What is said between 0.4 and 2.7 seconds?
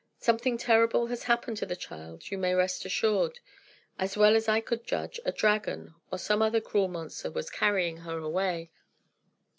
terrible has happened to the child, you may